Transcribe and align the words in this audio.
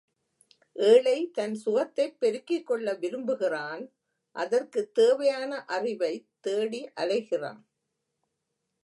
ஏழை 0.75 1.29
தன் 1.31 1.53
சுகத்தைப் 1.55 2.15
பெருக்கிக்கொள்ள 2.21 2.97
விரும்புகிறான் 2.99 3.83
அதற்குத் 4.35 4.93
தேவையான 4.93 5.65
அறிவைத் 5.67 6.27
தேடி 6.39 6.89
அலைகிறான். 6.95 7.61